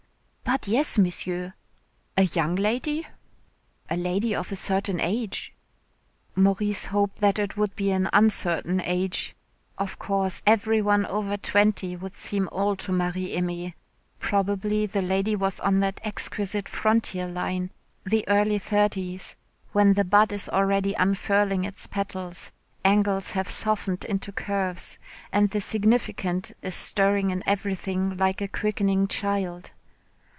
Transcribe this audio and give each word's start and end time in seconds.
"But 0.43 0.67
yes, 0.67 0.97
Monsieur." 0.97 1.53
"A 2.17 2.23
young 2.23 2.57
lady?" 2.57 3.07
"A 3.89 3.95
lady 3.95 4.35
of 4.35 4.51
a 4.51 4.57
certain 4.57 4.99
age." 4.99 5.53
Maurice 6.35 6.87
hoped 6.87 7.21
that 7.21 7.39
it 7.39 7.55
would 7.55 7.73
be 7.77 7.89
an 7.91 8.09
uncertain 8.11 8.81
age. 8.81 9.33
Of 9.77 9.97
course 9.97 10.43
every 10.45 10.81
one 10.81 11.05
over 11.05 11.37
twenty 11.37 11.95
would 11.95 12.13
seem 12.15 12.49
old 12.51 12.79
to 12.79 12.91
Marie 12.91 13.29
Aimée. 13.33 13.75
Probably 14.19 14.85
the 14.85 15.01
lady 15.01 15.37
was 15.37 15.61
on 15.61 15.79
that 15.79 16.01
exquisite 16.03 16.67
frontier 16.67 17.27
line, 17.29 17.69
the 18.05 18.27
early 18.27 18.59
thirties, 18.59 19.37
when 19.71 19.93
the 19.93 20.03
bud 20.05 20.33
is 20.33 20.49
already 20.49 20.93
unfurling 20.95 21.63
its 21.63 21.87
petals, 21.87 22.51
angles 22.83 23.31
have 23.31 23.49
softened 23.49 24.03
into 24.03 24.33
curves, 24.33 24.99
and 25.31 25.51
the 25.51 25.61
significant 25.61 26.51
is 26.61 26.75
stirring 26.75 27.29
in 27.31 27.41
everything 27.45 28.17
like 28.17 28.41
a 28.41 28.49
quickening 28.49 29.07
child. 29.07 29.71